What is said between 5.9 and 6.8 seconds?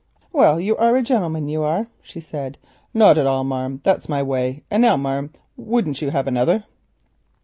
you have another?"